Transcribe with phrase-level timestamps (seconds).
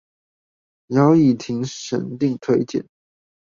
[0.87, 2.83] 姚以婷審定推薦